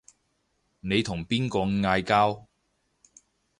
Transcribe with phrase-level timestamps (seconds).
[0.79, 2.47] 你同邊個嗌交